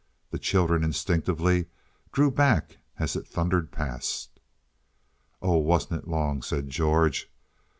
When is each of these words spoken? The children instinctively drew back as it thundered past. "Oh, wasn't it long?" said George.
The 0.31 0.39
children 0.39 0.83
instinctively 0.83 1.67
drew 2.11 2.31
back 2.31 2.79
as 2.97 3.15
it 3.15 3.27
thundered 3.27 3.71
past. 3.71 4.39
"Oh, 5.43 5.57
wasn't 5.59 6.01
it 6.01 6.07
long?" 6.07 6.41
said 6.41 6.69
George. 6.71 7.29